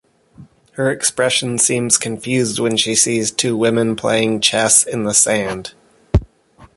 [0.71, 5.75] Her expression seems confused when she sees two women playing chess in the sand.